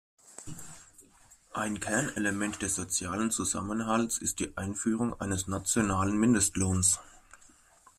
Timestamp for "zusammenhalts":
3.29-4.17